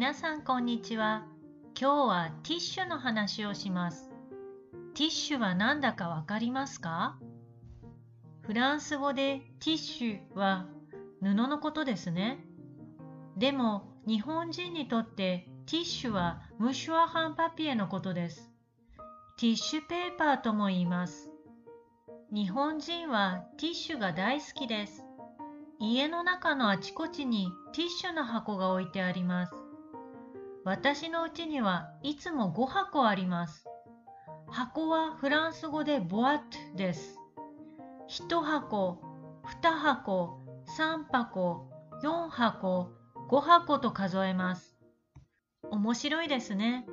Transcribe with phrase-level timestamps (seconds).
[0.00, 1.26] 皆さんこんにちは。
[1.78, 4.08] 今日はティッシュの話をします。
[4.94, 7.18] ティッシュは何だかわかりますか？
[8.40, 10.64] フランス語でティッシュは
[11.20, 12.38] 布のことですね。
[13.36, 18.50] でも日本人にとってティッシュはムシュアハンパピエのことです。
[19.36, 21.30] ティッシュペーパーとも言います。
[22.32, 25.04] 日本人はティッシュが大好きです。
[25.78, 29.52] 家の中のあちこちにティッシュの箱が置いてあります。
[30.64, 33.64] 私のうちにはいつも5箱あります。
[34.48, 37.18] 箱はフランス語でボアットです。
[38.10, 39.00] 1箱、
[39.62, 40.38] 2箱、
[40.76, 41.70] 3箱、
[42.02, 42.92] 4箱、
[43.30, 44.76] 5箱と数えます。
[45.70, 46.86] 面白いですね。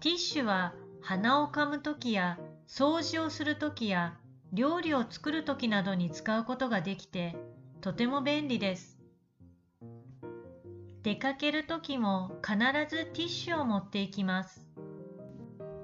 [0.00, 4.16] ティッシュは鼻をかむときや掃除をするときや
[4.52, 7.36] 料理を作るときなどに使うことができて
[7.80, 8.97] とても便利です。
[11.08, 14.66] 出かけるときも必ずティッシュを持っていきます。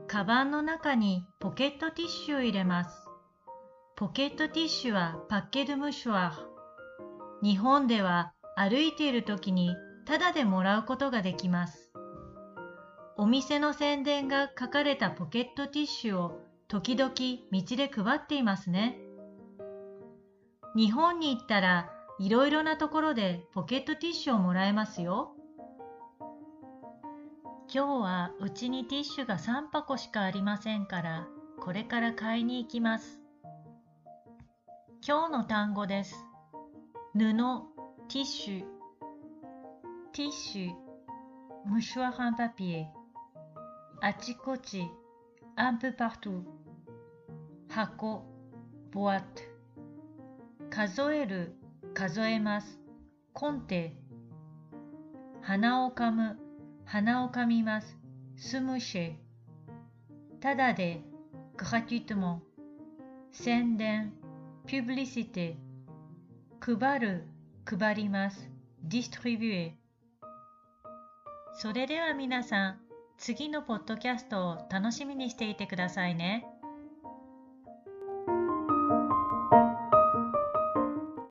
[0.07, 3.09] カバンの中にポケットティッシュを入れます。
[3.97, 7.43] ポケットティッシュはパッケドムシュワー。
[7.43, 11.91] 日本では歩いているときにタダでもらうことができます。
[13.17, 18.99] お店の宣伝が書かれたポケットティッシュを時々道で配っていますね。
[20.77, 25.35] 日本に行ったらいろいろなところでポケットティッシュをもらえますよ。
[27.73, 31.27] 今日はうちにティッシュが3箱しかありませんから、
[31.61, 33.21] これから買いに行きます。
[35.05, 36.15] 今日の単語です。
[37.15, 38.65] 布、ティッシュ、
[40.13, 42.93] ティッシュ、ムシュワハンパピエ、
[44.01, 44.89] あちこち、
[45.57, 46.43] アンプパートゥ、
[47.71, 48.23] 箱、
[48.93, 49.43] ボアット、
[50.71, 51.57] 数える、
[51.95, 52.81] 数えます、
[53.33, 53.97] コンテ、
[55.43, 56.37] 鼻をかむ、
[56.85, 57.97] 鼻をかみます、
[58.37, 59.15] スムシェ、
[60.41, 61.03] ただで、
[61.57, 62.43] グラテュイトモン、
[63.31, 64.13] 宣伝、
[64.67, 65.57] ピュブリシテ、
[66.59, 67.29] 配る、
[67.65, 68.51] 配ります、
[68.83, 69.75] ディストリビュエ。
[71.53, 72.81] それでは皆さん、
[73.19, 76.45] 次のポッドキャストを楽しみにしていてくださいね。